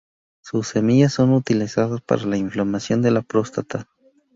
Sus 0.41 0.69
semillas 0.69 1.13
son 1.13 1.31
utilizadas 1.31 2.01
para 2.01 2.35
inflamación 2.35 3.03
de 3.03 3.11
la 3.11 3.21
próstata. 3.21 3.87